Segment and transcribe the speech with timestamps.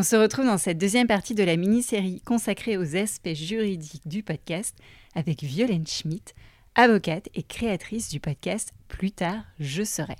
[0.00, 4.22] On se retrouve dans cette deuxième partie de la mini-série consacrée aux aspects juridiques du
[4.22, 4.74] podcast
[5.14, 6.32] avec Violaine Schmidt,
[6.74, 10.16] avocate et créatrice du podcast Plus tard, je serai.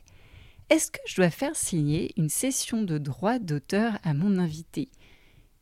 [0.69, 4.91] Est-ce que je dois faire signer une session de droit d'auteur à mon invité?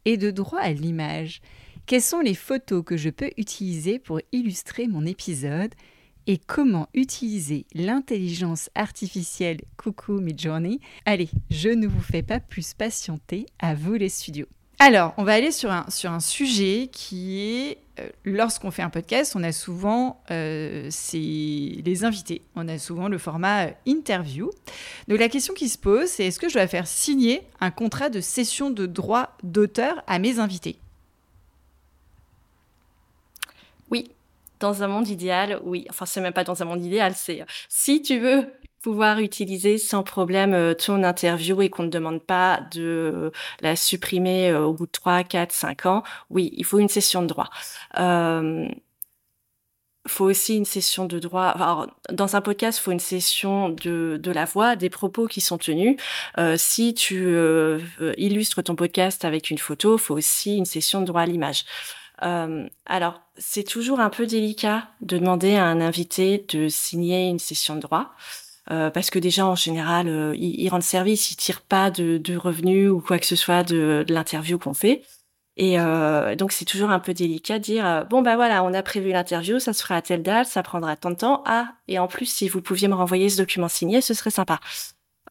[0.04, 1.40] Et de droit à l'image
[1.86, 5.76] Quelles sont les photos que je peux utiliser pour illustrer mon épisode?
[6.28, 10.78] Et comment utiliser l'intelligence artificielle Coucou Midjourney.
[11.06, 14.46] Allez, je ne vous fais pas plus patienter, à vous les studios.
[14.78, 18.90] Alors, on va aller sur un, sur un sujet qui est, euh, lorsqu'on fait un
[18.90, 24.50] podcast, on a souvent euh, les invités, on a souvent le format euh, interview.
[25.08, 28.10] Donc la question qui se pose, c'est est-ce que je dois faire signer un contrat
[28.10, 30.78] de cession de droit d'auteur à mes invités?
[33.90, 34.12] Oui,
[34.60, 35.86] dans un monde idéal, oui.
[35.90, 38.46] Enfin, c'est même pas dans un monde idéal, c'est si tu veux
[38.82, 43.30] pouvoir utiliser sans problème euh, ton interview et qu'on ne demande pas de euh,
[43.60, 47.22] la supprimer euh, au bout de 3, 4, 5 ans, oui, il faut une session
[47.22, 47.50] de droit.
[47.98, 48.68] Euh,
[50.08, 51.46] faut aussi une session de droit.
[51.46, 55.40] Alors, dans un podcast, il faut une session de, de la voix, des propos qui
[55.40, 55.96] sont tenus.
[56.38, 57.78] Euh, si tu euh,
[58.16, 61.64] illustres ton podcast avec une photo, faut aussi une session de droit à l'image.
[62.22, 67.38] Euh, alors, c'est toujours un peu délicat de demander à un invité de signer une
[67.38, 68.10] session de droit.
[68.70, 72.36] Euh, parce que déjà en général, euh, ils, ils, rendent service, ils tirent pas de,
[72.36, 75.02] revenus ou quoi que ce soit de, de l'interview qu'on fait.
[75.58, 78.72] Et euh, donc c'est toujours un peu délicat de dire euh, bon bah voilà, on
[78.72, 81.42] a prévu l'interview, ça se fera à telle date, ça prendra tant de temps.
[81.46, 84.60] Ah et en plus si vous pouviez me renvoyer ce document signé, ce serait sympa.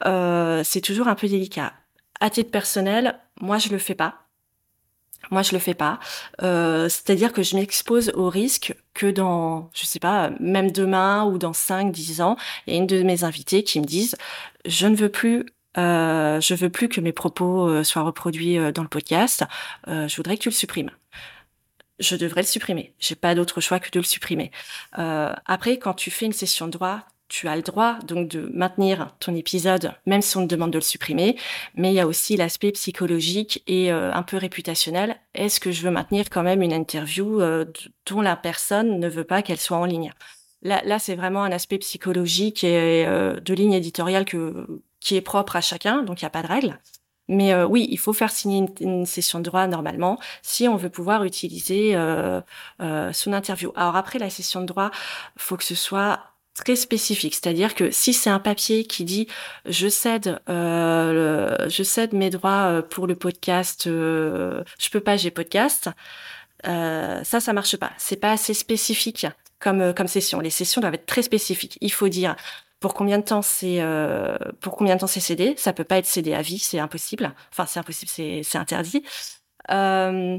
[0.06, 1.72] Euh, c'est toujours un peu délicat.
[2.20, 4.27] À titre personnel, moi je le fais pas
[5.32, 6.00] moi, je le fais pas.
[6.42, 11.38] Euh, C'est-à-dire que je m'expose au risque que dans, je sais pas, même demain ou
[11.38, 14.16] dans 5, 10 ans, il y a une de mes invités qui me dise,
[14.66, 15.46] je ne veux plus
[15.78, 19.44] euh, je veux plus que mes propos euh, soient reproduits euh, dans le podcast.
[19.88, 20.92] Euh, je voudrais que tu le supprimes.
[22.00, 22.94] Je devrais le supprimer.
[23.00, 24.52] J'ai pas d'autre choix que de le supprimer.
[24.92, 29.16] Après, quand tu fais une session de droit, tu as le droit donc de maintenir
[29.20, 31.38] ton épisode, même si on te demande de le supprimer.
[31.76, 35.18] Mais il y a aussi l'aspect psychologique et euh, un peu réputationnel.
[35.34, 37.66] Est-ce que je veux maintenir quand même une interview euh,
[38.10, 40.12] dont la personne ne veut pas qu'elle soit en ligne?
[40.62, 45.22] Là, là c'est vraiment un aspect psychologique et euh, de ligne éditoriale que, qui est
[45.22, 46.80] propre à chacun, donc il n'y a pas de règle.
[47.28, 50.78] Mais euh, oui, il faut faire signer une, une, session de droit normalement si on
[50.78, 52.42] veut pouvoir utiliser euh,
[52.82, 53.72] euh, son interview.
[53.76, 54.92] Alors après la session de droit,
[55.38, 56.20] faut que ce soit
[56.58, 59.28] très spécifique, c'est-à-dire que si c'est un papier qui dit
[59.66, 65.32] je cède, euh, je cède mes droits pour le podcast, euh, je peux pas, j'ai
[65.32, 65.90] podcast,
[66.66, 67.92] euh, ça, ça marche pas.
[67.98, 69.28] C'est pas assez spécifique
[69.60, 70.40] comme comme session.
[70.40, 71.78] Les sessions doivent être très spécifiques.
[71.82, 72.36] Il faut dire
[72.80, 75.56] pour combien de temps c'est euh, pour combien de temps c'est cédé.
[75.58, 77.34] Ça peut pas être cédé à vie, c'est impossible.
[77.52, 79.04] Enfin, c'est impossible, c'est c'est interdit.
[79.72, 80.38] Euh,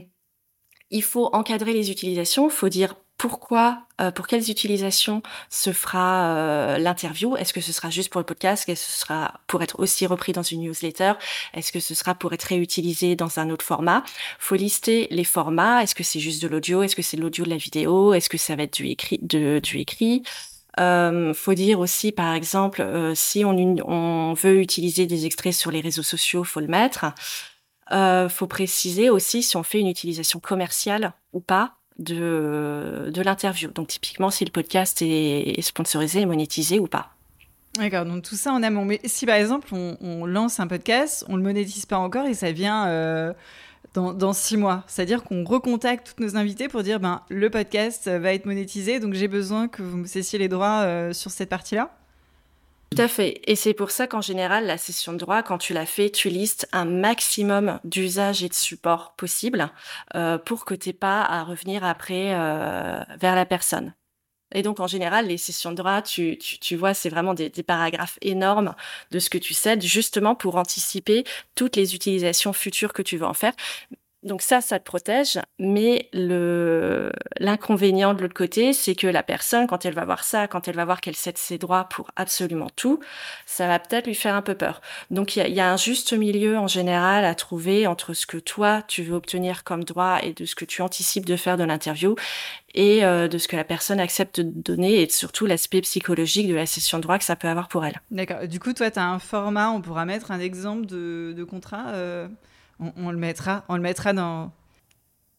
[0.91, 2.49] il faut encadrer les utilisations.
[2.49, 7.37] Il faut dire pourquoi, euh, pour quelles utilisations se fera euh, l'interview?
[7.37, 8.63] Est-ce que ce sera juste pour le podcast?
[8.69, 11.15] Est-ce que ce sera pour être aussi repris dans une newsletter?
[11.53, 14.05] Est-ce que ce sera pour être réutilisé dans un autre format?
[14.39, 15.83] Faut lister les formats.
[15.83, 16.83] Est-ce que c'est juste de l'audio?
[16.83, 18.15] Est-ce que c'est de l'audio de la vidéo?
[18.15, 20.23] Est-ce que ça va être du écrit de, du écrit?
[20.79, 25.73] Euh, faut dire aussi, par exemple, euh, si on, on, veut utiliser des extraits sur
[25.73, 27.07] les réseaux sociaux, faut le mettre.
[27.91, 33.71] Euh, faut préciser aussi si on fait une utilisation commerciale ou pas de, de l'interview.
[33.71, 37.11] Donc typiquement si le podcast est, sponsorisé et monétisé ou pas.
[37.77, 38.85] D'accord, donc tout ça en amont.
[38.85, 42.53] Mais si par exemple on, lance un podcast, on le monétise pas encore et ça
[42.53, 43.33] vient euh,
[43.95, 48.09] dans, dans, six mois, c'est-à-dire qu'on recontacte tous nos invités pour dire ben le podcast
[48.09, 51.49] va être monétisé, donc j'ai besoin que vous me cessiez les droits euh, sur cette
[51.49, 51.98] partie-là.
[52.91, 53.43] Tout à fait.
[53.47, 56.31] Et c'est pour ça qu'en général, la session de droit, quand tu la fais, tu
[56.31, 59.71] listes un maximum d'usages et de supports possibles
[60.15, 63.95] euh, pour que tu pas à revenir après euh, vers la personne.
[64.55, 66.39] Et donc, en général, les sessions de droit, tu
[66.77, 68.75] vois, c'est vraiment des, des, paragraphes énormes
[69.11, 71.25] de ce que tu cèdes, justement pour anticiper
[71.55, 73.53] toutes les utilisations futures que tu veux en faire.
[74.25, 79.85] Donc ça, ça te protège, mais l'inconvénient de l'autre côté, c'est que la personne, quand
[79.85, 82.99] elle va voir ça, quand elle va voir qu'elle cède ses droits pour absolument tout,
[83.47, 84.81] ça va peut-être lui faire un peu peur.
[85.13, 88.83] Donc il y a, un juste milieu en général à trouver entre ce que toi
[88.89, 92.17] tu veux obtenir comme droit et de ce que tu anticipes de faire de l'interview
[92.75, 96.55] et euh, de ce que la personne accepte de donner et surtout l'aspect psychologique de
[96.55, 98.01] la session de droit que ça peut avoir pour elle.
[98.11, 98.49] D'accord.
[98.49, 101.91] Du coup, toi, tu as un format, on pourra mettre un exemple de, de contrat
[101.91, 102.27] euh
[102.81, 104.53] on, le mettra, on le mettra dans.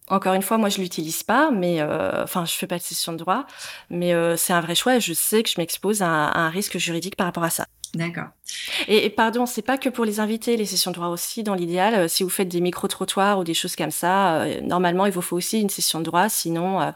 [0.07, 3.12] Encore une fois, moi je l'utilise pas, mais euh, enfin je fais pas de session
[3.13, 3.45] de droit,
[3.89, 6.77] mais euh, c'est un vrai choix et je sais que je m'expose à, un risque
[6.77, 7.68] juridique par rapport à ça.
[7.94, 8.30] D'accord.
[8.88, 11.56] Et, et, pardon, c'est pas que pour les invités, les sessions de droit aussi, dans
[11.56, 15.12] l'idéal, euh, si vous faites des micro-trottoirs ou des choses comme ça, euh, normalement, il
[15.12, 16.92] vous faut aussi une session de droit, sinon euh,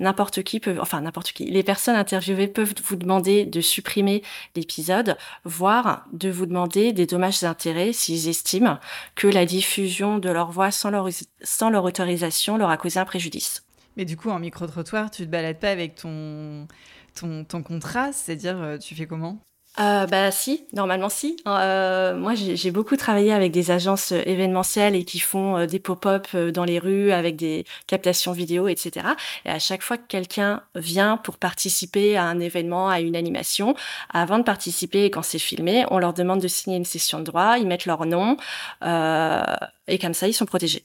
[0.00, 4.22] n'importe qui peut, enfin n'importe qui, les personnes interviewées peuvent vous demander de supprimer
[4.56, 8.78] l'épisode, voire de vous demander des dommages d'intérêt s'ils estiment
[9.14, 11.08] que la diffusion de leur voix sans leur,
[11.42, 13.64] sans leur autorisation leur a causé un préjudice.
[13.96, 16.66] Mais du coup, en micro-trottoir, tu te balades pas avec ton,
[17.14, 19.38] ton, ton contrat, c'est-à-dire tu fais comment?
[19.80, 21.36] Euh, bah si, normalement si.
[21.46, 25.78] Euh, moi, j'ai beaucoup travaillé avec des agences euh, événementielles et qui font euh, des
[25.78, 29.06] pop-up euh, dans les rues avec des captations vidéo, etc.
[29.46, 33.74] Et à chaque fois que quelqu'un vient pour participer à un événement, à une animation,
[34.10, 37.24] avant de participer et quand c'est filmé, on leur demande de signer une session de
[37.24, 38.36] droit, ils mettent leur nom
[38.82, 40.84] et comme ça, ils sont protégés.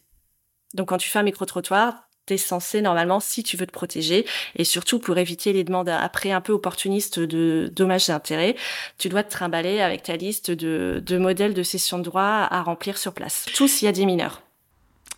[0.73, 4.25] Donc quand tu fais un micro-trottoir, t'es censé normalement, si tu veux te protéger,
[4.55, 8.55] et surtout pour éviter les demandes après un peu opportunistes de dommages d'intérêt,
[8.97, 12.61] tu dois te trimballer avec ta liste de, de modèles de cession de droit à
[12.61, 13.45] remplir sur place.
[13.55, 14.43] Tout s'il y a des mineurs.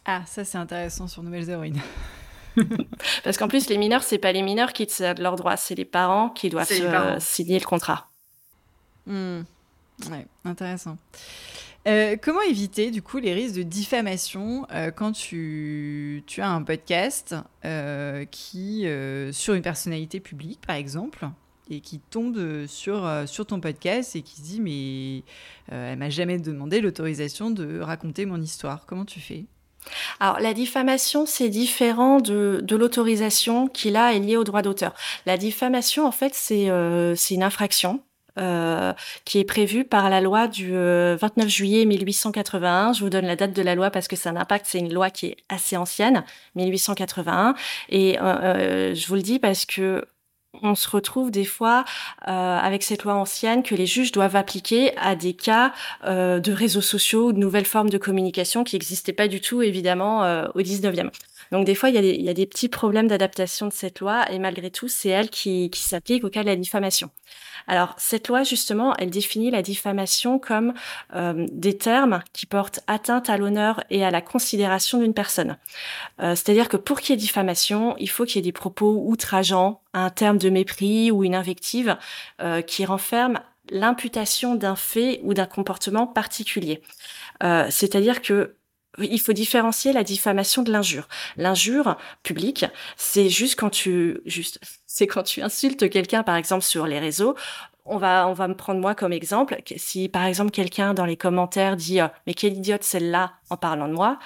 [0.05, 1.81] Ah, ça c'est intéressant sur Nouvelles Héroïnes.
[3.23, 5.75] Parce qu'en plus, les mineurs, c'est pas les mineurs qui te cèdent leurs droits, c'est
[5.75, 8.09] les parents qui doivent signer le contrat.
[9.05, 9.41] Mmh.
[10.09, 10.97] Ouais, intéressant.
[11.89, 17.35] Euh, comment éviter du coup les risques de diffamation euh, quand tu, as un podcast
[17.65, 18.85] euh, qui
[19.31, 21.27] sur une personnalité publique par exemple
[21.71, 25.23] et qui tombe sur, sur ton podcast et qui se dit mais
[25.71, 28.85] elle m'a jamais demandé l'autorisation de raconter mon histoire.
[28.85, 29.45] Comment tu fais?
[30.19, 34.93] Alors, la diffamation, c'est différent de, de l'autorisation qui, là, est liée au droit d'auteur.
[35.25, 38.01] La diffamation, en fait, c'est une infraction
[38.39, 38.93] euh,
[39.25, 42.93] qui est prévu par la loi du 29 euh, juillet 1881.
[42.93, 44.65] Je vous donne la date de la loi parce que ça a un impact.
[44.67, 46.23] C'est une loi qui est assez ancienne,
[46.55, 47.55] 1881.
[47.89, 50.05] Et euh, je vous le dis parce que
[50.61, 51.85] on se retrouve des fois
[52.27, 55.73] euh, avec cette loi ancienne que les juges doivent appliquer à des cas
[56.05, 59.61] euh, de réseaux sociaux ou de nouvelles formes de communication qui n'existaient pas du tout,
[59.61, 61.11] évidemment, euh, au 19e.
[61.51, 64.69] Donc des fois, il y, a des, petits problèmes d'adaptation de cette loi et malgré
[64.69, 67.09] tout, c'est elle qui, s'applique au cas de la diffamation.
[67.67, 70.73] Alors, cette loi, justement, elle définit la diffamation comme
[71.15, 75.57] euh, des termes qui portent atteinte à l'honneur et à la considération d'une personne.
[76.21, 79.03] Euh, C'est-à-dire que pour qu'il y ait diffamation, il faut qu'il y ait des propos
[79.05, 81.97] outrageants, un terme de mépris ou une invective
[82.41, 83.39] euh, qui renferme
[83.71, 86.81] l'imputation d'un fait ou d'un comportement particulier.
[87.69, 88.55] C'est-à-dire que
[88.97, 91.07] il faut différencier la diffamation de l'injure.
[91.37, 92.65] L'injure publique,
[92.97, 97.35] c'est juste quand tu juste c'est quand tu insultes quelqu'un par exemple sur les réseaux.
[97.85, 99.57] On va on va me prendre moi comme exemple.
[99.77, 103.93] Si par exemple quelqu'un dans les commentaires dit mais quelle idiote celle-là en parlant de
[103.93, 104.19] moi,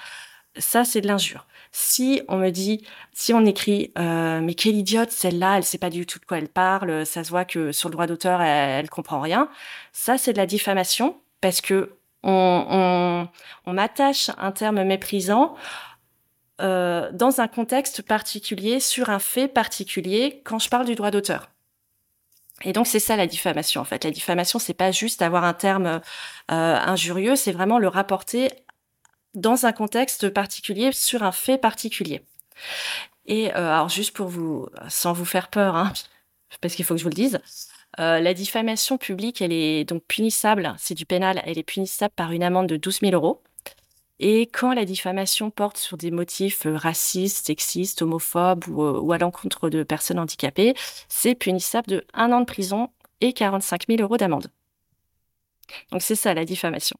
[0.56, 1.46] ça c'est de l'injure.
[1.72, 5.90] Si on me dit, si on écrit, euh, mais quelle idiote celle-là, elle sait pas
[5.90, 8.84] du tout de quoi elle parle, ça se voit que sur le droit d'auteur elle,
[8.84, 9.48] elle comprend rien,
[9.92, 13.28] ça c'est de la diffamation parce que on,
[13.66, 15.54] on, m'attache un terme méprisant
[16.60, 21.50] euh, dans un contexte particulier, sur un fait particulier, quand je parle du droit d'auteur.
[22.62, 24.04] Et donc c'est ça la diffamation en fait.
[24.04, 26.00] La diffamation c'est pas juste avoir un terme euh,
[26.50, 28.52] injurieux, c'est vraiment le rapporter
[29.34, 32.24] dans un contexte particulier sur un fait particulier.
[33.26, 35.92] Et euh, alors juste pour vous, sans vous faire peur, hein,
[36.60, 37.40] parce qu'il faut que je vous le dise,
[38.00, 42.32] euh, la diffamation publique, elle est donc punissable, c'est du pénal, elle est punissable par
[42.32, 43.42] une amende de 12 000 euros.
[44.20, 49.12] Et quand la diffamation porte sur des motifs euh, racistes, sexistes, homophobes ou, euh, ou
[49.12, 50.74] à l'encontre de personnes handicapées,
[51.08, 54.48] c'est punissable de un an de prison et 45 000 euros d'amende.
[55.90, 56.96] Donc c'est ça la diffamation.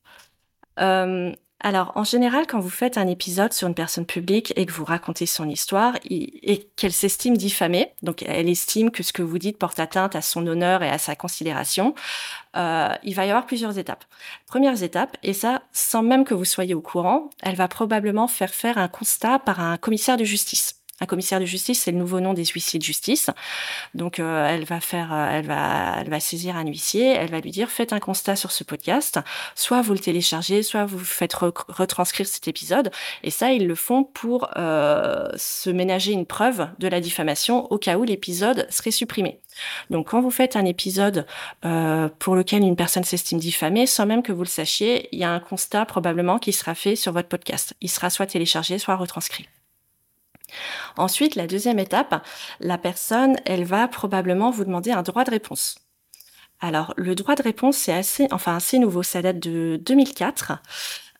[1.66, 4.84] Alors, en général, quand vous faites un épisode sur une personne publique et que vous
[4.84, 9.56] racontez son histoire et qu'elle s'estime diffamée, donc elle estime que ce que vous dites
[9.56, 11.94] porte atteinte à son honneur et à sa considération,
[12.54, 14.04] euh, il va y avoir plusieurs étapes.
[14.46, 18.52] Première étape, et ça sans même que vous soyez au courant, elle va probablement faire
[18.52, 20.83] faire un constat par un commissaire de justice.
[21.04, 23.28] Un commissaire de justice, c'est le nouveau nom des huissiers de justice.
[23.92, 27.40] Donc, euh, elle va faire, euh, elle va, elle va saisir un huissier, elle va
[27.40, 29.20] lui dire faites un constat sur ce podcast.
[29.54, 32.90] Soit vous le téléchargez, soit vous faites retranscrire cet épisode.
[33.22, 37.76] Et ça, ils le font pour euh, se ménager une preuve de la diffamation au
[37.76, 39.40] cas où l'épisode serait supprimé.
[39.90, 41.26] Donc, quand vous faites un épisode
[41.66, 45.24] euh, pour lequel une personne s'estime diffamée, sans même que vous le sachiez, il y
[45.24, 47.74] a un constat probablement qui sera fait sur votre podcast.
[47.82, 49.46] Il sera soit téléchargé, soit retranscrit.
[50.96, 52.26] Ensuite, la deuxième étape,
[52.60, 55.76] la personne, elle va probablement vous demander un droit de réponse.
[56.60, 60.52] Alors, le droit de réponse, c'est assez, enfin, assez nouveau, ça date de 2004.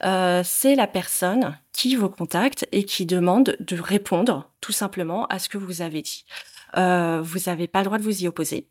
[0.04, 5.38] Euh, c'est la personne qui vous contacte et qui demande de répondre tout simplement à
[5.38, 6.24] ce que vous avez dit.
[6.76, 8.68] Euh, vous n'avez pas le droit de vous y opposer.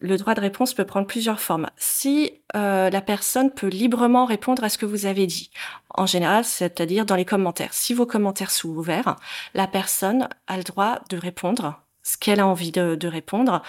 [0.00, 1.68] Le droit de réponse peut prendre plusieurs formes.
[1.76, 5.50] Si euh, la personne peut librement répondre à ce que vous avez dit,
[5.90, 7.74] en général, c'est-à-dire dans les commentaires.
[7.74, 9.16] Si vos commentaires sont ouverts,
[9.54, 13.62] la personne a le droit de répondre ce qu'elle a envie de, répondre,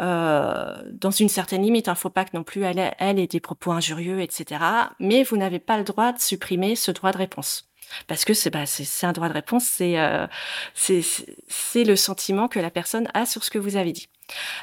[0.00, 1.86] euh, dans une certaine limite.
[1.86, 4.60] Il ne faut pas non plus elle, elle ait des propos injurieux, etc.
[4.98, 7.70] Mais vous n'avez pas le droit de supprimer ce droit de réponse
[8.06, 8.64] parce que c'est bah,
[9.02, 10.26] un droit de réponse, c'est euh,
[10.74, 14.08] c'est le sentiment que la personne a sur ce que vous avez dit.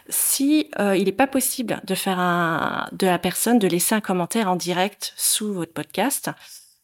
[0.09, 4.49] Si euh, il n'est pas possible de faire de la personne de laisser un commentaire
[4.49, 6.31] en direct sous votre podcast,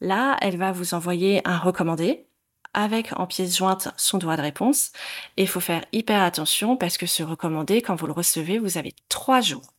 [0.02, 2.28] là elle va vous envoyer un recommandé
[2.74, 4.92] avec en pièce jointe son droit de réponse.
[5.36, 8.78] Et il faut faire hyper attention parce que ce recommandé, quand vous le recevez, vous
[8.78, 9.74] avez trois jours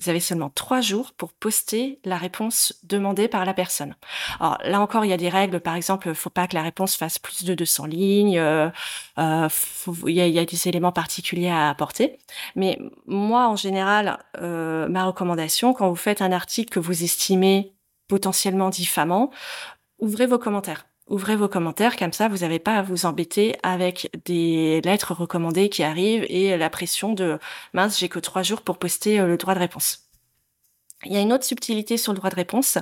[0.00, 3.94] vous avez seulement trois jours pour poster la réponse demandée par la personne.
[4.40, 5.60] Alors là encore, il y a des règles.
[5.60, 8.38] Par exemple, faut pas que la réponse fasse plus de 200 lignes.
[8.38, 8.70] Euh,
[9.18, 9.48] euh,
[10.06, 12.18] il, y a, des éléments particuliers à apporter.
[12.56, 17.72] Mais moi, en général, euh, ma recommandation, quand vous faites un article que vous estimez
[18.08, 19.30] potentiellement diffamant,
[19.98, 24.10] ouvrez vos commentaires ouvrez vos commentaires, comme ça vous n'avez pas à vous embêter avec
[24.24, 27.38] des lettres recommandées qui arrivent et la pression de
[27.72, 30.08] mince, j'ai que trois jours pour poster euh, le droit de réponse.
[31.04, 32.78] Il y a une autre subtilité sur le droit de réponse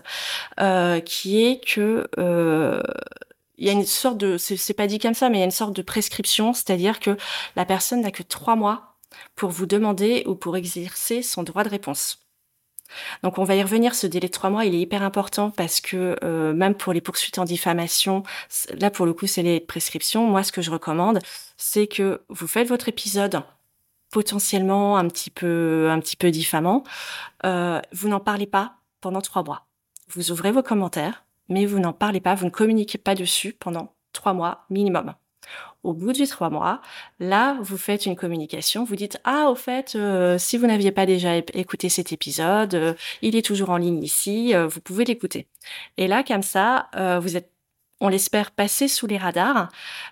[0.61, 2.83] euh, qui est que euh,
[3.59, 5.47] il y a une sorte de, c'est pas dit comme ça, mais il y a
[5.47, 7.17] une sorte de prescription, c'est-à-dire que
[7.57, 8.97] la personne n'a que trois mois
[9.37, 12.23] pour vous demander ou pour exercer son droit de réponse.
[13.23, 15.81] Donc on va y revenir, ce délai de trois mois, il est hyper important parce
[15.81, 18.23] que euh, même pour les poursuites en diffamation,
[18.79, 21.21] là pour le coup c'est les prescriptions, moi ce que je recommande,
[21.57, 23.43] c'est que vous faites votre épisode
[24.11, 26.85] potentiellement un petit peu, un petit peu diffamant,
[27.45, 29.67] euh, vous n'en parlez pas pendant trois mois.
[30.09, 33.95] Vous ouvrez vos commentaires, mais vous n'en parlez pas, vous ne communiquez pas dessus pendant
[34.13, 35.15] trois mois minimum.
[35.83, 36.81] Au bout du trois mois,
[37.19, 41.07] là, vous faites une communication, vous dites ah au fait, euh, si vous n'aviez pas
[41.07, 45.49] déjà écouté cet épisode, euh, il est toujours en ligne ici, euh, vous pouvez l'écouter.
[45.97, 46.89] Et là, comme ça,
[47.21, 47.51] vous êtes
[48.01, 49.69] on l'espère passer sous les radars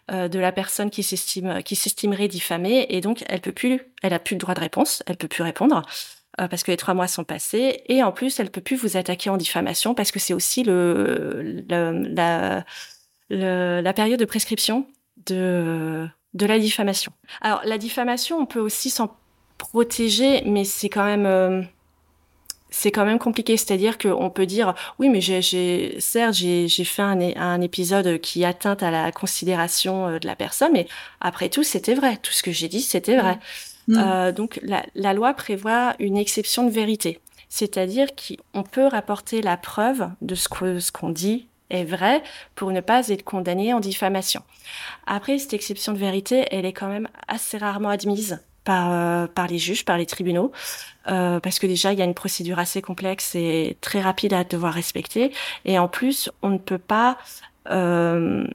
[0.09, 4.21] de la personne qui s'estime qui s'estimerait diffamée et donc elle peut plus elle a
[4.21, 5.83] plus le droit de réponse elle peut plus répondre
[6.39, 9.29] parce que les trois mois sont passés et en plus elle peut plus vous attaquer
[9.29, 11.65] en diffamation parce que c'est aussi le,
[13.31, 14.87] la période de prescription
[15.27, 17.13] de, de la diffamation.
[17.41, 19.17] Alors, la diffamation, on peut aussi s'en
[19.59, 21.27] protéger, mais c'est quand même...
[21.27, 21.63] Euh,
[22.73, 27.21] c'est quand même compliqué, c'est-à-dire qu'on peut dire oui, mais j'ai, certes j'ai, fait un,
[27.37, 30.87] un, épisode qui atteint à la considération euh, de la personne, mais
[31.21, 33.39] après tout c'était vrai, tout ce que j'ai dit c'était vrai.
[33.89, 33.99] Mmh.
[33.99, 39.57] Euh, donc la, la, loi prévoit une exception de vérité, c'est-à-dire qu'on peut rapporter la
[39.57, 42.23] preuve de ce, que, ce qu'on dit est vrai
[42.55, 44.43] pour ne pas être condamné en diffamation.
[45.07, 49.47] Après, cette exception de vérité, elle est quand même assez rarement admise par, euh, par
[49.47, 50.53] les juges, par les tribunaux,
[51.09, 54.45] euh, parce que déjà, il y a une procédure assez complexe et très rapide à
[54.45, 55.33] devoir respecter.
[55.65, 57.19] Et en plus, on ne peut pas
[57.71, 58.47] euh,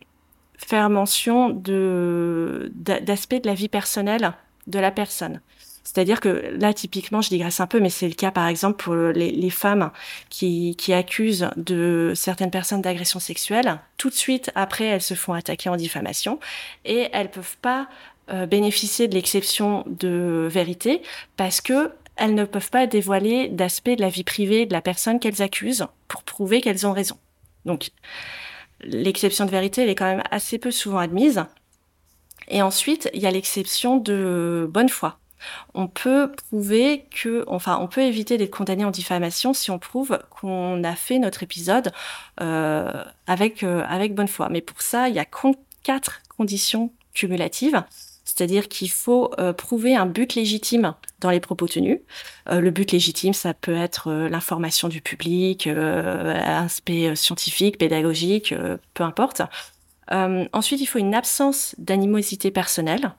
[0.57, 4.33] faire mention d'aspects de la vie personnelle
[4.67, 5.41] de la personne.
[5.85, 8.95] C'est-à-dire que là, typiquement, je digresse un peu, mais c'est le cas, par exemple, pour
[8.95, 9.91] les, femmes
[10.29, 13.79] qui, accusent de certaines personnes d'agression sexuelle.
[13.97, 16.39] Tout de suite, après, elles se font attaquer en diffamation
[16.85, 17.87] et elles peuvent pas
[18.31, 21.03] euh, bénéficier de l'exception de vérité
[21.37, 25.19] parce que elles ne peuvent pas dévoiler d'aspects de la vie privée de la personne
[25.19, 27.17] qu'elles accusent pour prouver qu'elles ont raison.
[27.65, 27.91] Donc,
[28.81, 31.43] l'exception de vérité, elle est quand même assez peu souvent admise.
[32.47, 35.19] Et ensuite, il y a l'exception de bonne foi.
[35.73, 40.19] On peut prouver que, enfin, on peut éviter d'être condamné en diffamation si on prouve
[40.29, 41.91] qu'on a fait notre épisode
[42.41, 44.49] euh, avec euh, avec bonne foi.
[44.49, 45.25] Mais pour ça, il y a
[45.83, 47.83] quatre conditions cumulatives.
[48.23, 51.99] C'est-à-dire qu'il faut euh, prouver un but légitime dans les propos tenus.
[52.49, 58.53] Le but légitime, ça peut être l'information du public, aspect scientifique, pédagogique,
[58.93, 59.41] peu importe.
[60.11, 63.13] ensuite, il faut une absence d'animosité personnelle.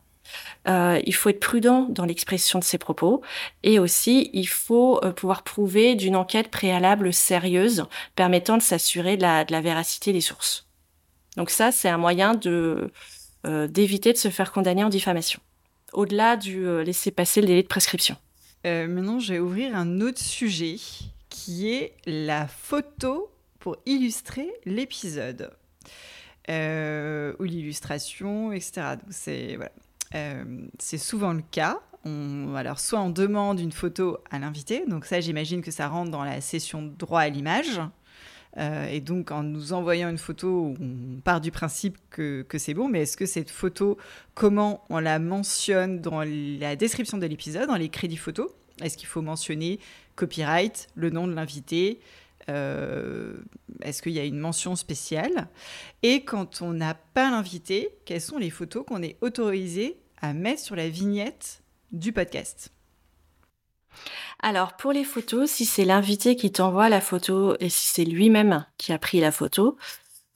[0.67, 3.23] Il faut être prudent dans l'expression de ses propos
[3.63, 9.61] et aussi il faut pouvoir prouver d'une enquête préalable sérieuse permettant de s'assurer de la,
[9.61, 10.67] véracité des sources.
[11.37, 12.91] Donc ça, c'est un moyen de
[13.47, 15.41] euh, d'éviter de se faire condamner en diffamation,
[15.93, 18.17] au-delà du euh, laisser passer le délai de prescription.
[18.67, 20.77] Euh, maintenant, je vais ouvrir un autre sujet
[21.29, 23.31] qui est la photo
[23.61, 25.53] pour illustrer l'épisode.
[26.49, 28.97] ou l'illustration, etc.
[29.11, 29.73] C'est voilà.
[30.79, 31.81] C'est souvent le cas.
[32.55, 36.23] Alors, soit on demande une photo à l'invité, donc ça, j'imagine que ça rentre dans
[36.23, 37.81] la session droit à l'image.
[38.59, 42.75] Euh, et donc, en nous envoyant une photo, on part du principe que, que c'est
[42.75, 43.99] bon, mais est-ce que cette photo,
[44.35, 48.51] comment on la mentionne dans la description de l'épisode, dans les crédits photos
[48.83, 49.79] Est-ce qu'il faut mentionner
[50.15, 52.01] copyright, le nom de l'invité?
[52.49, 53.35] Euh,
[53.83, 55.49] Est-ce qu'il y a une mention spéciale?
[56.03, 60.63] Et quand on n'a pas l'invité, quelles sont les photos qu'on est autorisé à mettre
[60.63, 62.71] sur la vignette du podcast
[64.41, 68.67] alors pour les photos, si c'est l'invité qui t'envoie la photo et si c'est lui-même
[68.77, 69.79] qui a pris la photo,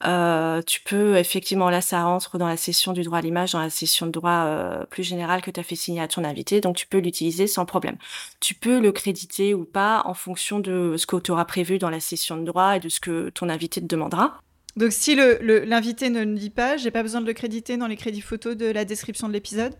[0.05, 3.59] euh, tu peux effectivement là ça rentre dans la session du droit à l'image, dans
[3.59, 6.61] la session de droit euh, plus générale que tu as fait signer à ton invité,
[6.61, 7.97] donc tu peux l'utiliser sans problème.
[8.39, 11.91] Tu peux le créditer ou pas en fonction de ce que tu auras prévu dans
[11.91, 14.41] la session de droit et de ce que ton invité te demandera.
[14.77, 17.97] Donc si l'invité ne le dit pas, j'ai pas besoin de le créditer dans les
[17.97, 19.73] crédits photos de la description de l'épisode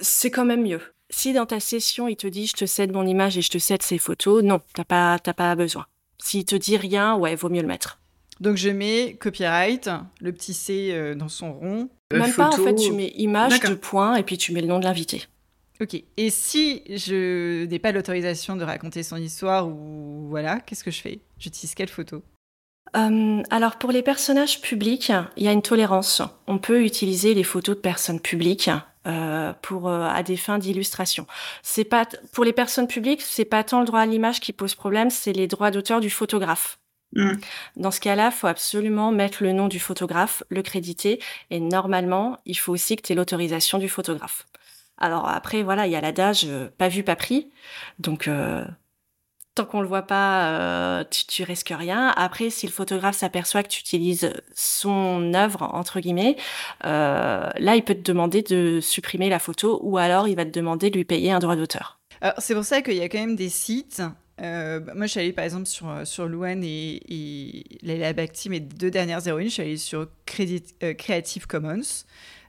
[0.00, 0.80] C'est quand même mieux.
[1.10, 3.58] Si dans ta session, il te dit je te cède mon image et je te
[3.58, 5.86] cède ces photos, non, t'as pas, t'as pas besoin.
[6.18, 8.00] S'il te dit rien, ouais, vaut mieux le mettre.
[8.40, 11.88] Donc je mets copyright, le petit C euh, dans son rond.
[12.12, 14.66] Euh, Même pas, en fait, tu mets image de point et puis tu mets le
[14.66, 15.24] nom de l'invité.
[15.80, 16.02] Ok.
[16.16, 21.00] Et si je n'ai pas l'autorisation de raconter son histoire ou voilà, qu'est-ce que je
[21.00, 21.20] fais?
[21.38, 22.22] J'utilise quelle photo?
[22.96, 26.22] Euh, alors pour les personnages publics, il y a une tolérance.
[26.46, 28.70] On peut utiliser les photos de personnes publiques
[29.06, 31.26] euh, pour euh, à des fins d'illustration.
[31.62, 34.74] C'est pas pour les personnes publiques, c'est pas tant le droit à l'image qui pose
[34.74, 36.78] problème, c'est les droits d'auteur du photographe.
[37.14, 37.32] Mm.
[37.76, 42.56] Dans ce cas-là, faut absolument mettre le nom du photographe, le créditer, et normalement, il
[42.56, 44.46] faut aussi que tu aies l'autorisation du photographe.
[44.98, 47.50] Alors après, voilà, il y a l'adage euh, pas vu, pas pris.
[47.98, 48.28] Donc
[49.54, 52.12] tant qu'on le voit pas, euh, tu, tu risques rien.
[52.16, 56.36] Après, si le photographe s'aperçoit que tu utilises son œuvre entre guillemets,
[56.84, 60.50] euh, là, il peut te demander de supprimer la photo, ou alors il va te
[60.50, 61.98] demander de lui payer un droit d'auteur.
[62.38, 64.00] C'est pour ça qu'il y a quand même des sites.
[64.40, 68.48] Euh, bah, moi, je suis allée par exemple sur, sur Luan et, et Leila Bakhti,
[68.48, 69.48] mes deux dernières héroïnes.
[69.48, 72.04] Je suis allée sur Creative Commons.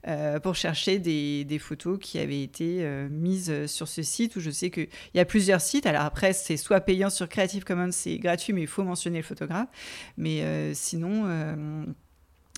[0.05, 4.51] Euh, pour chercher des, photos qui avaient été euh, mises sur ce site où je
[4.51, 5.85] sais qu'il y a plusieurs sites.
[5.85, 9.23] Alors après, c'est soit payant sur Creative Commons, c'est gratuit, mais il faut mentionner le
[9.23, 9.69] photographe.
[10.17, 11.85] Mais euh, sinon,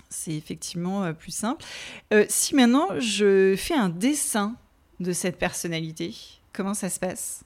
[0.08, 1.64] c'est effectivement plus simple.
[2.28, 4.56] si maintenant je fais un dessin
[4.98, 6.14] de cette personnalité,
[6.52, 7.44] comment ça se passe?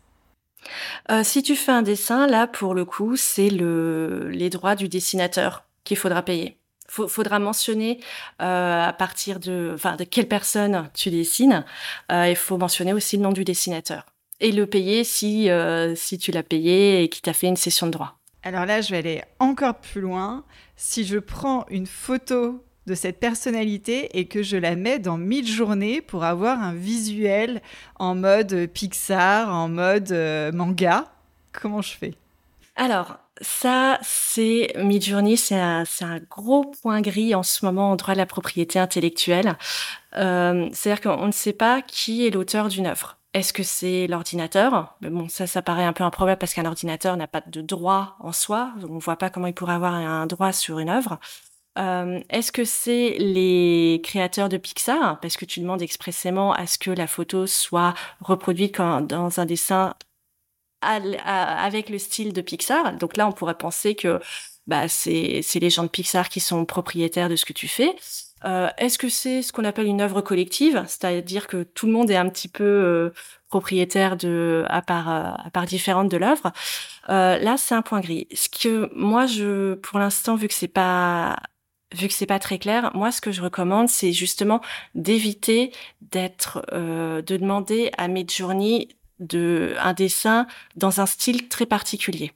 [1.23, 5.65] Si tu fais un dessin, là, pour le coup, c'est le, les droits du dessinateur
[5.85, 6.60] qu'il faudra payer
[6.91, 8.01] faudra mentionner
[8.43, 11.65] euh, à partir de, enfin, de quelle personne tu dessines.
[12.11, 14.07] Euh, il faut mentionner aussi le nom du dessinateur
[14.41, 17.87] et le payer si euh, si tu l'as payé et qui t'a fait une session
[17.87, 18.19] de droit.
[18.43, 20.45] Alors là, je vais aller encore plus loin.
[20.77, 25.47] Si je prends une photo de cette personnalité et que je la mets dans mille
[25.47, 27.61] journées pour avoir un visuel
[27.97, 30.11] en mode Pixar, en mode
[30.55, 31.13] manga,
[31.53, 32.15] comment je fais?
[32.77, 35.85] Alors, ça, c'est Midjourney, c'est un,
[36.29, 39.57] gros point gris en ce moment en droit de la propriété intellectuelle.
[40.17, 43.17] Euh, C'est-à-dire qu'on ne sait pas qui est l'auteur d'une œuvre.
[43.33, 44.97] Est-ce que c'est l'ordinateur?
[45.01, 48.17] Mais bon, ça, ça paraît un peu improbable parce qu'un ordinateur n'a pas de droit
[48.21, 48.73] en soi.
[48.83, 51.19] On ne voit pas comment il pourrait avoir un droit sur une œuvre.
[51.79, 55.21] Euh, Est-ce que c'est les créateurs de Pixar?
[55.21, 59.47] Parce que tu demandes expressément à ce que la photo soit reproduite quand, dans un
[59.47, 59.95] dessin
[60.83, 62.97] avec le style de Pixar.
[62.97, 64.21] Donc là, on pourrait penser que
[64.67, 67.95] bah, c'est les gens de Pixar qui sont propriétaires de ce que tu fais.
[68.45, 72.11] Euh, Est-ce que c'est ce qu'on appelle une œuvre collective, c'est-à-dire que tout le monde
[72.11, 73.11] est un petit peu euh,
[73.49, 76.53] propriétaire de à part euh, à part différente de l'œuvre
[77.11, 78.29] euh, Là, c'est un point gris.
[78.33, 81.37] Ce que moi, je pour l'instant, vu que c'est pas
[81.93, 84.61] vu que c'est pas très clair, moi ce que je recommande c'est justement
[84.95, 88.89] d'éviter d'être, euh, de demander à Midjourney
[89.21, 92.33] de un dessin dans un style très particulier.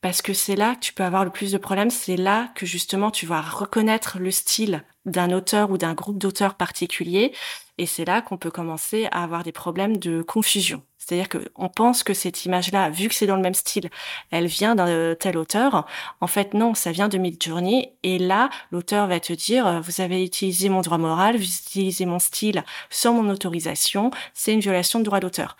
[0.00, 2.66] Parce que c'est là que tu peux avoir le plus de problèmes, c'est là que
[2.66, 7.32] justement tu vas reconnaître le style d'un auteur ou d'un groupe d'auteurs particulier,
[7.78, 10.82] et c'est là qu'on peut commencer à avoir des problèmes de confusion.
[11.08, 13.88] C'est-à-dire qu'on pense que cette image-là, vu que c'est dans le même style,
[14.30, 15.86] elle vient d'un tel auteur.
[16.20, 17.92] En fait, non, ça vient de Midjourney.
[18.02, 22.18] Et là, l'auteur va te dire, vous avez utilisé mon droit moral, vous utilisez mon
[22.18, 25.56] style sans mon autorisation, c'est une violation de droit d'auteur.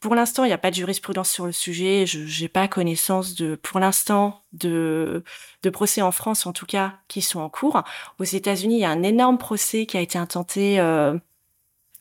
[0.00, 2.06] Pour l'instant, il n'y a pas de jurisprudence sur le sujet.
[2.06, 5.22] Je n'ai pas connaissance de, pour l'instant, de,
[5.62, 7.82] de procès en France, en tout cas, qui sont en cours.
[8.18, 11.16] Aux États-Unis, il y a un énorme procès qui a été intenté euh,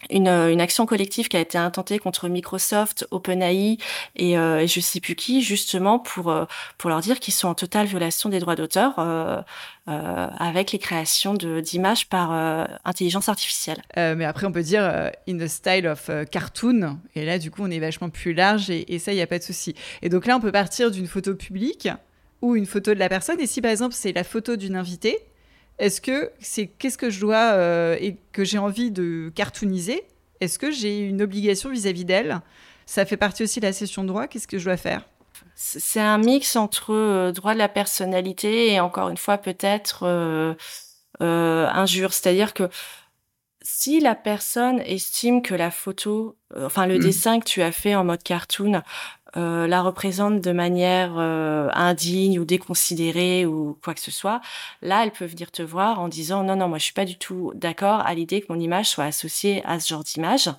[0.09, 3.77] une, euh, une, action collective qui a été intentée contre Microsoft, OpenAI
[4.15, 6.45] et, euh, et je sais plus qui, justement pour euh,
[6.77, 9.41] pour leur dire qu'ils sont en totale violation des droits d'auteur euh,
[9.87, 12.31] euh avec les créations d'images par
[12.85, 13.81] intelligence artificielle.
[13.95, 14.83] mais après, on peut dire
[15.27, 18.93] in the style of cartoon, et là, du coup, on est vachement plus large, et,
[18.93, 19.75] et ça, il n'y a pas de souci.
[20.01, 21.89] Et donc là, on peut partir d'une photo publique
[22.41, 25.19] ou une photo de la personne, et si par exemple c'est la photo d'une invitée,
[25.81, 30.03] est-ce que c'est qu'est-ce que je dois euh, et que j'ai envie de cartooniser
[30.39, 32.39] Est-ce que j'ai une obligation vis-à-vis d'elle?
[32.85, 34.27] Ça fait partie aussi de la session de droit.
[34.27, 35.07] Qu'est-ce que je dois faire?
[35.55, 40.53] C'est un mix entre euh, droit de la personnalité et encore une fois peut-être euh,
[41.19, 42.13] injure.
[42.13, 42.69] C'est-à-dire que
[43.63, 47.01] si la personne estime que la photo, enfin le mmh.
[47.01, 48.83] dessin que tu as fait en mode cartoon
[49.37, 54.41] euh, la représente de manière euh, indigne ou déconsidérée ou quoi que ce soit,
[54.81, 57.17] là, elles peuvent venir te voir en disant non, non, moi, je suis pas du
[57.17, 60.49] tout d'accord à l'idée que mon image soit associée à ce genre d'image.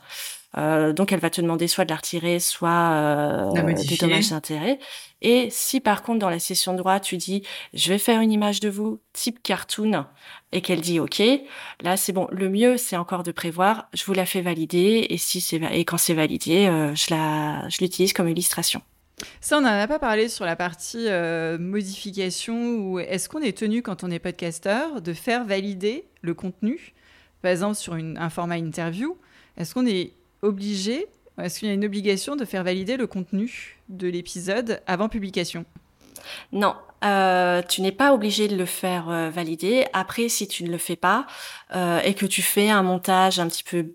[0.56, 4.78] Euh, donc, elle va te demander soit de la retirer, soit euh, des dommages d'intérêt.
[5.22, 8.32] Et si par contre dans la session de droit tu dis je vais faire une
[8.32, 10.04] image de vous type cartoon
[10.50, 11.22] et qu'elle dit ok,
[11.80, 12.26] là c'est bon.
[12.32, 15.84] Le mieux c'est encore de prévoir je vous la fais valider et si c'est et
[15.84, 18.82] quand c'est validé euh, je la je l'utilise comme illustration.
[19.40, 23.56] Ça, on n'en a pas parlé sur la partie euh, modification ou est-ce qu'on est
[23.56, 26.92] tenu quand on est podcasteur de faire valider le contenu,
[27.40, 29.16] par exemple sur une, un format interview,
[29.56, 31.06] est-ce qu'on est obligé
[31.40, 35.64] est-ce qu'il y a une obligation de faire valider le contenu de l'épisode avant publication?
[36.52, 36.74] Non,
[37.04, 39.86] euh, tu n'es pas obligé de le faire euh, valider.
[39.92, 41.26] Après, si tu ne le fais pas
[41.74, 43.94] euh, et que tu fais un montage un petit peu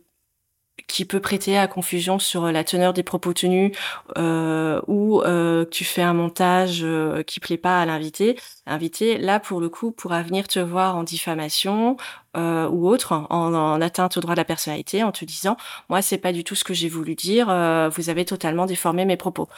[0.87, 3.71] qui peut prêter à confusion sur la teneur des propos tenus
[4.17, 9.39] euh, ou euh, tu fais un montage euh, qui plaît pas à l'invité, l'invité là
[9.39, 11.97] pour le coup pourra venir te voir en diffamation
[12.37, 15.57] euh, ou autre, en, en, atteinte au droit de la personnalité, en te disant
[15.89, 19.05] moi c'est pas du tout ce que j'ai voulu dire, euh, vous avez totalement déformé
[19.05, 19.49] mes propos.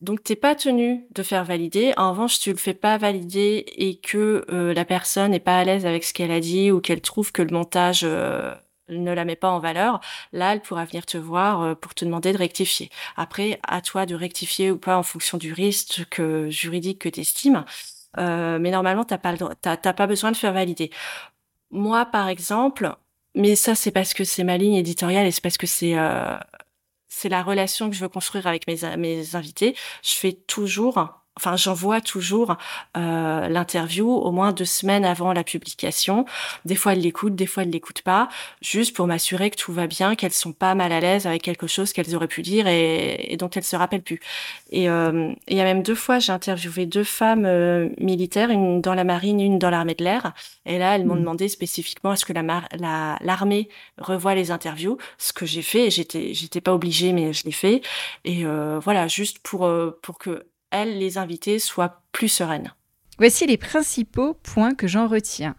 [0.00, 1.94] Donc t'es pas tenu de faire valider.
[1.96, 5.64] En revanche, tu le fais pas valider et que euh, la personne n'est pas à
[5.64, 8.54] l'aise avec ce qu'elle a dit ou qu'elle trouve que le montage euh,
[8.88, 10.00] ne la met pas en valeur,
[10.32, 12.90] là, elle pourra venir te voir euh, pour te demander de rectifier.
[13.16, 17.20] Après, à toi de rectifier ou pas en fonction du risque que, juridique que tu
[17.20, 17.64] estimes.
[18.18, 20.90] Euh, mais normalement, t'as pas, pas besoin de faire valider.
[21.70, 22.94] Moi, par exemple,
[23.34, 26.36] mais ça, c'est parce que c'est ma ligne éditoriale et c'est parce que c'est euh,
[27.08, 29.76] c'est la relation que je veux construire avec mes, mes invités.
[30.02, 32.56] Je fais toujours enfin j'envoie toujours
[32.96, 36.24] euh, l'interview au moins deux semaines avant la publication.
[36.64, 38.28] Des fois elles l'écoutent, des fois elles l'écoutent pas,
[38.62, 41.66] juste pour m'assurer que tout va bien, qu'elles sont pas mal à l'aise avec quelque
[41.66, 44.20] chose qu'elles auraient pu dire et, et dont elles se rappellent plus.
[44.70, 48.80] Et euh, il y a même deux fois j'ai interviewé deux femmes euh, militaires, une
[48.80, 50.32] dans la marine, une dans l'armée de l'air.
[50.66, 51.20] Et là elles m'ont mmh.
[51.20, 53.68] demandé spécifiquement est-ce que la l'armée
[53.98, 55.90] revoit les interviews, ce que j'ai fait.
[55.90, 57.82] J'étais j'étais pas obligée mais je l'ai fait.
[58.24, 59.68] Et euh, voilà juste pour
[60.02, 60.46] pour que
[60.82, 62.72] les invités, soient plus sereines.
[63.18, 65.54] Voici les principaux points que j'en retiens.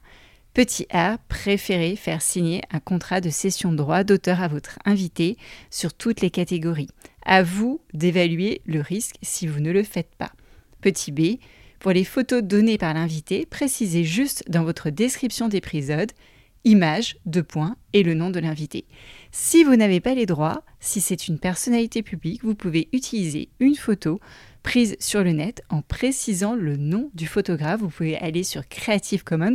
[0.53, 5.37] Petit A, préférez faire signer un contrat de cession de droit d'auteur à votre invité
[5.69, 6.89] sur toutes les catégories.
[7.25, 10.31] À vous d'évaluer le risque si vous ne le faites pas.
[10.81, 11.39] Petit B,
[11.79, 16.11] pour les photos données par l'invité, précisez juste dans votre description d'épisode
[16.65, 18.85] image, deux points et le nom de l'invité.
[19.31, 23.75] Si vous n'avez pas les droits, si c'est une personnalité publique, vous pouvez utiliser une
[23.75, 24.19] photo
[24.65, 27.81] prise sur le net en précisant le nom du photographe.
[27.81, 29.53] Vous pouvez aller sur Creative Commons,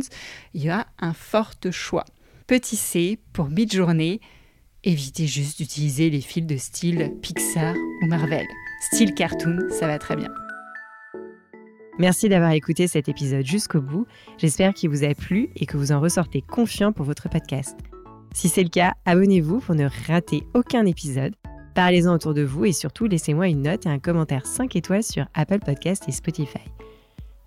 [0.53, 2.05] il y a un fort choix.
[2.47, 4.21] Petit C pour mid-journée,
[4.85, 8.45] évitez juste d'utiliser les fils de style Pixar ou Marvel.
[8.93, 10.33] Style cartoon, ça va très bien.
[11.99, 14.07] Merci d'avoir écouté cet épisode jusqu'au bout.
[14.37, 17.77] J'espère qu'il vous a plu et que vous en ressortez confiant pour votre podcast.
[18.33, 21.35] Si c'est le cas, abonnez-vous pour ne rater aucun épisode.
[21.73, 25.25] Parlez-en autour de vous et surtout laissez-moi une note et un commentaire 5 étoiles sur
[25.33, 26.59] Apple Podcast et Spotify.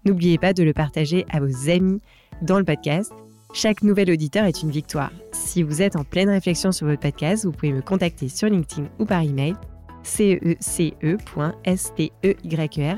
[0.05, 2.01] N'oubliez pas de le partager à vos amis
[2.43, 3.13] dans le podcast.
[3.53, 5.13] Chaque nouvel auditeur est une victoire.
[5.33, 8.89] Si vous êtes en pleine réflexion sur votre podcast, vous pouvez me contacter sur LinkedIn
[8.99, 9.55] ou par email.
[10.03, 10.91] cece.steyer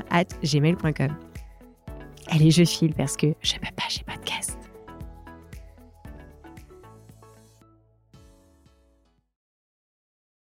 [0.09, 1.15] at gmail.com.
[2.29, 4.56] Allez, je file parce que je peux pas, pas de